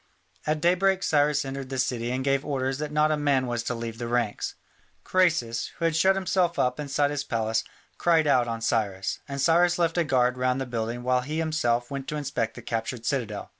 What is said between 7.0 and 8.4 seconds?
his palace, cried